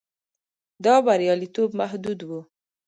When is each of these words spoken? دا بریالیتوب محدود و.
دا 0.85 0.95
بریالیتوب 1.05 1.69
محدود 1.79 2.19
و. 2.29 2.29